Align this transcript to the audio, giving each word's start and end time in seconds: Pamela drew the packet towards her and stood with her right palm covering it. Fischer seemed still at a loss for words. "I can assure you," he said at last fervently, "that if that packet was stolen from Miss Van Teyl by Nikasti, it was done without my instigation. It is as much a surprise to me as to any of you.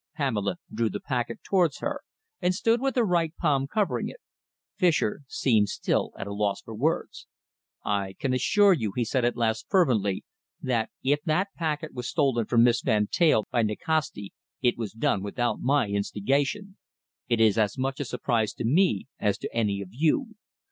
Pamela 0.15 0.55
drew 0.73 0.89
the 0.89 0.99
packet 0.99 1.43
towards 1.43 1.77
her 1.77 2.01
and 2.41 2.55
stood 2.55 2.81
with 2.81 2.95
her 2.95 3.03
right 3.05 3.37
palm 3.37 3.67
covering 3.67 4.09
it. 4.09 4.17
Fischer 4.75 5.21
seemed 5.27 5.69
still 5.69 6.11
at 6.17 6.25
a 6.25 6.33
loss 6.33 6.59
for 6.63 6.73
words. 6.73 7.27
"I 7.85 8.15
can 8.17 8.33
assure 8.33 8.73
you," 8.73 8.93
he 8.95 9.05
said 9.05 9.23
at 9.25 9.37
last 9.37 9.67
fervently, 9.69 10.25
"that 10.59 10.89
if 11.03 11.21
that 11.25 11.49
packet 11.55 11.93
was 11.93 12.09
stolen 12.09 12.47
from 12.47 12.63
Miss 12.63 12.81
Van 12.81 13.09
Teyl 13.11 13.45
by 13.51 13.61
Nikasti, 13.61 14.33
it 14.59 14.75
was 14.75 14.91
done 14.93 15.21
without 15.21 15.59
my 15.59 15.87
instigation. 15.89 16.77
It 17.29 17.39
is 17.39 17.59
as 17.59 17.77
much 17.77 17.99
a 17.99 18.05
surprise 18.05 18.53
to 18.55 18.65
me 18.65 19.05
as 19.19 19.37
to 19.37 19.53
any 19.55 19.81
of 19.83 19.89
you. 19.91 20.29